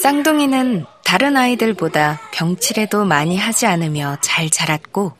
[0.00, 5.12] 쌍둥이는 다른 아이들보다 병치레도 많이 하지 않으며 잘 자랐고,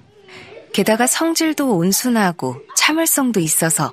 [0.73, 3.93] 게다가 성질도 온순하고 참을성도 있어서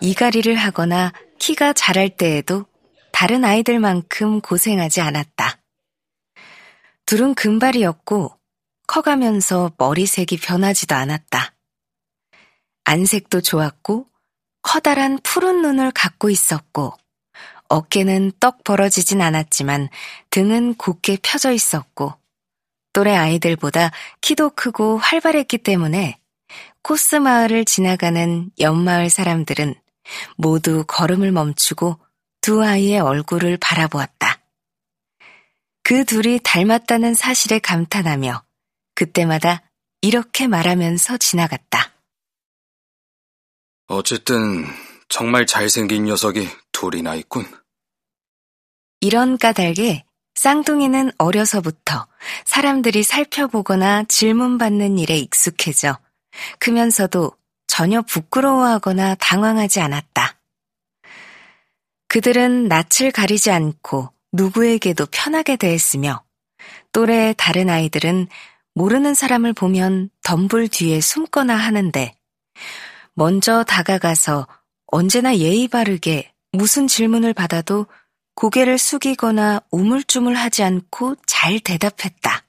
[0.00, 2.64] 이가리를 하거나 키가 자랄 때에도
[3.10, 5.58] 다른 아이들만큼 고생하지 않았다.
[7.06, 8.32] 둘은 금발이었고,
[8.86, 11.54] 커가면서 머리색이 변하지도 않았다.
[12.84, 14.06] 안색도 좋았고,
[14.62, 16.94] 커다란 푸른 눈을 갖고 있었고,
[17.70, 19.88] 어깨는 떡 벌어지진 않았지만
[20.30, 22.14] 등은 곧게 펴져 있었고
[22.92, 26.18] 또래 아이들보다 키도 크고 활발했기 때문에
[26.82, 29.74] 코스 마을을 지나가는 옆마을 사람들은
[30.36, 31.98] 모두 걸음을 멈추고
[32.40, 34.40] 두 아이의 얼굴을 바라보았다.
[35.84, 38.42] 그 둘이 닮았다는 사실에 감탄하며
[38.94, 39.62] 그때마다
[40.00, 41.92] 이렇게 말하면서 지나갔다.
[43.86, 44.64] 어쨌든
[45.08, 47.46] 정말 잘생긴 녀석이 둘이나 있군.
[49.00, 50.04] 이런 까닭에
[50.34, 52.06] 쌍둥이는 어려서부터
[52.44, 55.98] 사람들이 살펴보거나 질문받는 일에 익숙해져
[56.58, 57.32] 크면서도
[57.66, 60.38] 전혀 부끄러워하거나 당황하지 않았다.
[62.08, 66.22] 그들은 낯을 가리지 않고 누구에게도 편하게 대했으며
[66.92, 68.28] 또래의 다른 아이들은
[68.74, 72.14] 모르는 사람을 보면 덤불 뒤에 숨거나 하는데
[73.14, 74.46] 먼저 다가가서
[74.86, 77.86] 언제나 예의 바르게 무슨 질문을 받아도
[78.34, 82.44] 고개를 숙이거나 우물쭈물하지 않고 잘 대답했다.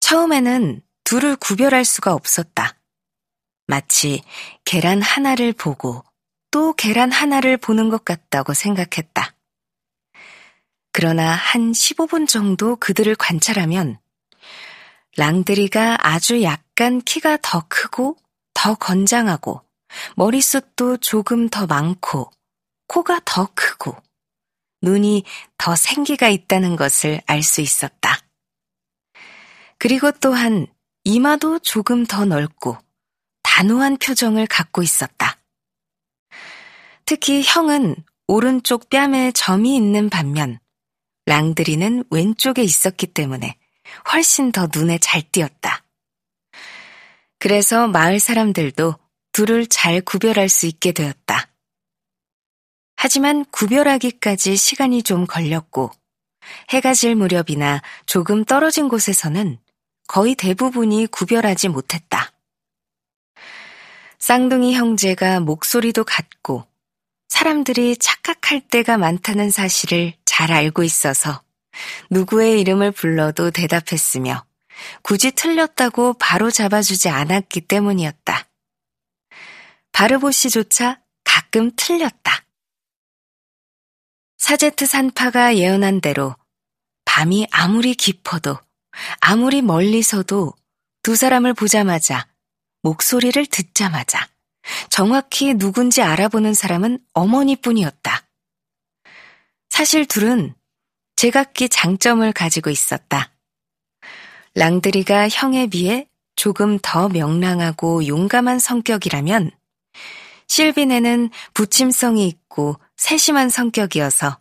[0.00, 2.76] 처음에는 둘을 구별할 수가 없었다.
[3.66, 4.22] 마치
[4.64, 6.04] 계란 하나를 보고
[6.50, 9.34] 또 계란 하나를 보는 것 같다고 생각했다.
[10.92, 13.98] 그러나 한 15분 정도 그들을 관찰하면
[15.16, 18.16] 랑드리가 아주 약간 키가 더 크고
[18.54, 19.62] 더 건장하고
[20.16, 22.30] 머릿숱도 조금 더 많고
[22.88, 23.96] 코가 더 크고
[24.82, 25.24] 눈이
[25.58, 28.18] 더 생기가 있다는 것을 알 수 있었다.
[29.78, 30.66] 그리고 또한
[31.04, 32.76] 이마도 조금 더 넓고
[33.42, 35.38] 단호한 표정을 갖고 있었다.
[37.04, 37.96] 특히 형은
[38.26, 40.60] 오른쪽 뺨에 점이 있는 반면
[41.26, 43.56] 랑드리는 왼쪽에 있었기 때문에
[44.12, 45.84] 훨씬 더 눈에 잘 띄었다.
[47.38, 48.94] 그래서 마을 사람들도
[49.32, 51.48] 둘을 잘 구별할 수 있게 되었다.
[52.96, 55.90] 하지만 구별하기까지 시간이 좀 걸렸고
[56.70, 59.58] 해가 질 무렵이나 조금 떨어진 곳에서는
[60.06, 62.32] 거의 대부분이 구별하지 못했다.
[64.18, 66.66] 쌍둥이 형제가 목소리도 같고
[67.28, 71.42] 사람들이 착각할 때가 많다는 사실을 잘 알고 있어서
[72.10, 74.44] 누구의 이름을 불러도 대답했으며
[75.02, 78.49] 굳이 틀렸다고 바로 잡아주지 않았기 때문이었다.
[79.92, 82.44] 바르보시조차 가끔 틀렸다.
[84.38, 86.34] 사제트 산파가 예언한 대로
[87.04, 88.58] 밤이 아무리 깊어도
[89.20, 90.54] 아무리 멀리서도
[91.02, 92.26] 두 사람을 보자마자
[92.82, 94.28] 목소리를 듣자마자
[94.88, 98.26] 정확히 누군지 알아보는 사람은 어머니뿐이었다.
[99.68, 100.54] 사실 둘은
[101.16, 103.32] 제각기 장점을 가지고 있었다.
[104.54, 109.50] 랑드리가 형에 비해 조금 더 명랑하고 용감한 성격이라면
[110.48, 114.38] 실비네는 부침성이 있고 세심한 성격이어서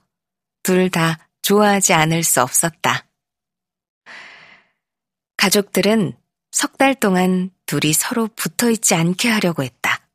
[0.64, 3.06] 둘 다 좋아하지 않을 수 없었다.
[5.38, 6.14] 가족들은
[6.52, 10.08] 석 달 동안 둘이 서로 붙어 있지 않게 하려고 했다.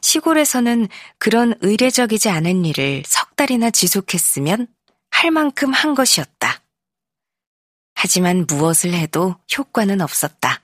[0.00, 0.88] 시골에서는
[1.18, 4.68] 그런 의례적이지 않은 일을 석 달이나 지속했으면
[5.10, 6.62] 할 만큼 한 것이었다.
[7.94, 10.62] 하지만 무엇을 해도 효과는 없었다.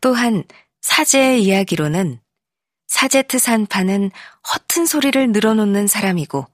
[0.00, 0.44] 또한
[0.80, 2.20] 사제의 이야기로는
[2.88, 4.10] 사제트 산파는
[4.52, 6.46] 허튼 소리를 늘어놓는 사람이고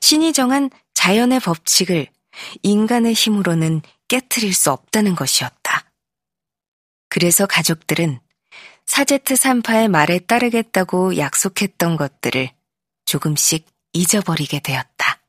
[0.00, 2.08] 신이 정한 자연의 법칙을
[2.62, 5.90] 인간의 힘으로는 깨뜨릴 수 없다는 것이었다.
[7.08, 8.20] 그래서 가족들은
[8.84, 12.50] 사제트 산파의 말에 따르겠다고 약속했던 것들을
[13.04, 15.20] 조금씩 잊어버리게 되었다.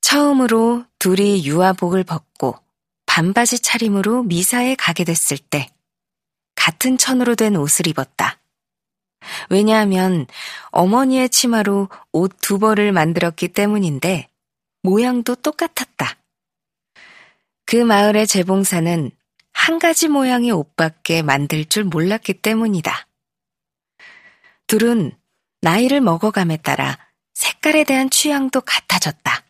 [0.00, 2.58] 처음으로 둘이 유아복을 벗고
[3.06, 5.68] 반바지 차림으로 미사에 가게 됐을 때
[6.54, 8.41] 같은 천으로 된 옷을 입었다.
[9.50, 10.26] 왜냐하면
[10.70, 14.28] 어머니의 치마로 옷 두 벌을 만들었기 때문인데
[14.82, 16.16] 모양도 똑같았다.
[17.64, 19.10] 그 마을의 재봉사는
[19.52, 23.06] 한 가지 모양의 옷밖에 만들 줄 몰랐기 때문이다.
[24.66, 25.12] 둘은
[25.60, 26.98] 나이를 먹어감에 따라
[27.34, 29.41] 색깔에 대한 취향도 같아졌다.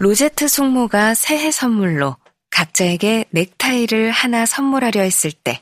[0.00, 2.16] 로제트 숙모가 새해 선물로
[2.50, 5.60] 각자에게 넥타이를 하나 선물하려 했을 때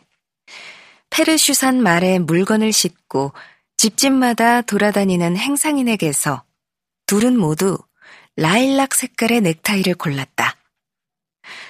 [1.09, 3.33] 페르슈산 말에 물건을 싣고
[3.79, 6.45] 집집마다 돌아다니는 행상인에게서
[7.07, 7.79] 둘은 모두
[8.37, 10.57] 라일락 색깔의 넥타이를 골랐다.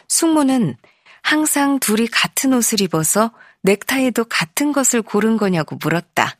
[0.09, 0.77] 숙모는
[1.23, 3.31] 항상 둘이 같은 옷을 입어서
[3.63, 6.37] 넥타이도 같은 것을 고른 거냐고 물었다.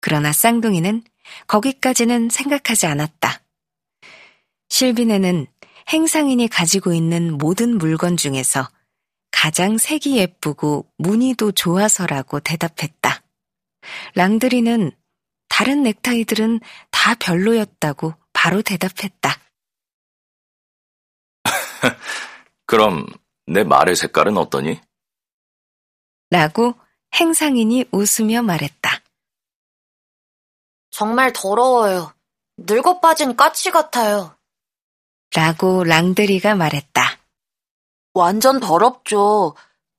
[0.00, 1.04] 그러나 쌍둥이는
[1.46, 3.43] 거기까지는 생각하지 않았다.
[4.74, 5.46] 실비네는
[5.88, 8.68] 행상인이 가지고 있는 모든 물건 중에서
[9.30, 13.22] 가장 색이 예쁘고 무늬도 좋아서라고 대답했다.
[14.16, 14.90] 랑드리는
[15.48, 16.58] 다른 넥타이들은
[16.90, 19.38] 다 별로였다고 바로 대답했다.
[22.66, 23.06] 그럼
[23.46, 24.80] 내 말의 색깔은 어떠니?
[26.30, 26.74] 라고
[27.14, 28.90] 행상인이 웃으며 말했다.
[30.90, 32.12] 정말 더러워요.
[32.56, 34.36] 늙어 빠진 까치 같아요.
[35.34, 37.18] 라고 랑드리가 말했다.
[38.14, 39.54] 완전 더럽죠.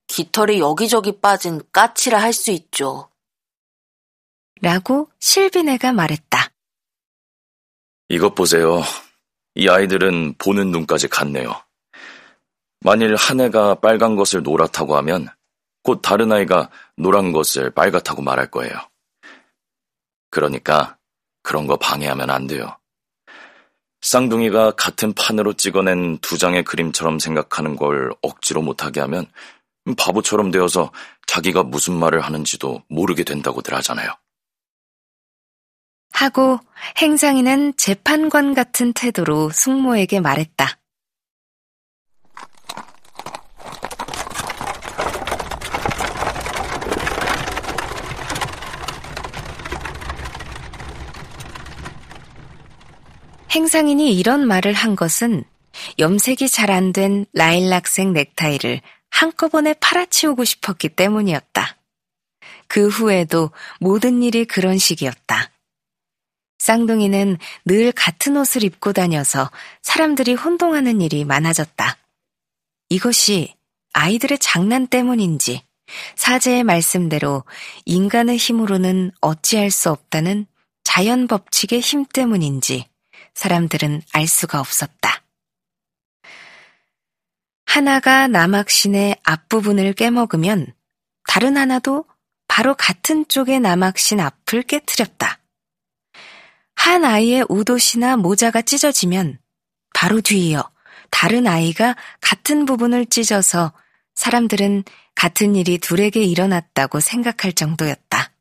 [0.07, 3.09] 깃털이 여기저기 빠진 까치라 할 수 있죠.
[4.61, 6.51] 라고 실비네가 말했다.
[8.09, 8.81] 이것 보세요.
[9.55, 11.61] 이 아이들은 보는 눈까지 같네요.
[12.79, 15.27] 만일 한 애가 빨간 것을 노랗다고 하면
[15.83, 18.73] 곧 다른 아이가 노란 것을 빨갛다고 말할 거예요.
[20.29, 20.97] 그러니까
[21.41, 22.77] 그런 거 방해하면 안 돼요.
[24.05, 29.25] 쌍둥이가 같은 판으로 찍어낸 두 장의 그림처럼 생각하는 걸 억지로 못하게 하면
[29.97, 30.91] 바보처럼 되어서
[31.25, 34.11] 자기가 무슨 말을 하는지도 모르게 된다고들 하잖아요.
[36.11, 36.59] 하고
[36.97, 40.77] 행장이는 재판관 같은 태도로 숙모에게 말했다.
[53.55, 55.45] 행상인이 이런 말을 한 것은
[55.97, 61.77] 염색이 잘 안 된 라일락색 넥타이를 한꺼번에 팔아치우고 싶었기 때문이었다.
[62.67, 65.51] 그 후에도 모든 일이 그런 식이었다.
[66.57, 69.49] 쌍둥이는 늘 같은 옷을 입고 다녀서
[69.81, 71.97] 사람들이 혼동하는 일이 많아졌다.
[72.89, 73.55] 이것이
[73.93, 75.63] 아이들의 장난 때문인지
[76.17, 77.45] 사제의 말씀대로
[77.85, 80.45] 인간의 힘으로는 어찌할 수 없다는
[80.83, 82.89] 자연 법칙의 힘 때문인지
[83.35, 85.23] 사람들은 알 수가 없었다.
[87.65, 90.73] 하나가 남학신의 앞부분을 깨먹으면
[91.27, 92.05] 다른 하나도
[92.47, 95.39] 바로 같은 쪽의 남학신 앞을 깨뜨렸다.
[96.75, 99.39] 한 아이의 우도시나 모자가 찢어지면
[99.93, 100.71] 바로 뒤이어
[101.11, 103.73] 다른 아이가 같은 부분을 찢어서
[104.13, 104.83] 사람들은
[105.15, 108.31] 같은 일이 둘에게 일어났다고 생각할 정도였다.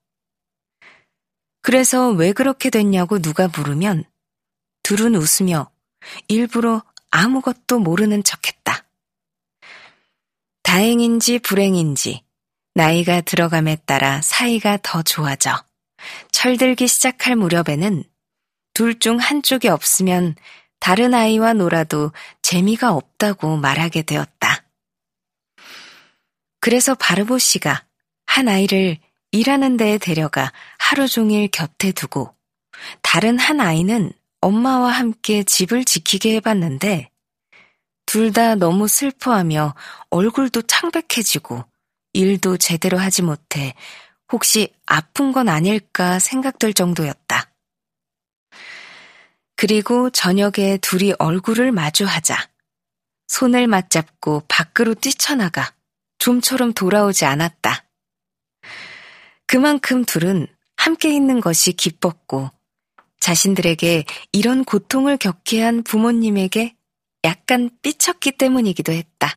[1.62, 4.05] 그래서 왜 그렇게 됐냐고 누가 물으면
[4.84, 5.70] 둘은 웃으며
[6.28, 8.85] 일부러 아무것도 모르는 척했다.
[10.62, 12.23] 다행인지 불행인지
[12.75, 15.64] 나이가 들어감에 따라 사이가 더 좋아져
[16.30, 18.04] 철들기 시작할 무렵에는
[18.75, 20.35] 둘 중 한쪽이 없으면
[20.80, 24.64] 다른 아이와 놀아도 재미가 없다고 말하게 되었다.
[26.61, 27.85] 그래서 바르보 씨가
[28.26, 28.99] 한 아이를
[29.30, 32.35] 일하는 데에 데려가 하루 종일 곁에 두고
[33.00, 34.12] 다른 한 아이는
[34.44, 37.10] 엄마와 함께 집을 지키게 해봤는데
[38.04, 39.74] 둘 다 너무 슬퍼하며
[40.10, 41.64] 얼굴도 창백해지고
[42.12, 43.74] 일도 제대로 하지 못해
[44.30, 47.50] 혹시 아픈 건 아닐까 생각될 정도였다.
[49.56, 52.36] 그리고 저녁에 둘이 얼굴을 마주하자
[53.28, 55.72] 손을 맞잡고 밖으로 뛰쳐나가
[56.18, 57.84] 좀처럼 돌아오지 않았다.
[59.46, 60.46] 그만큼 둘은
[60.76, 62.50] 함께 있는 것이 기뻤고
[63.25, 66.75] 자신들에게 이런 고통을 겪게 한 부모님에게
[67.25, 69.35] 약간 삐쳤기 때문이기도 했다.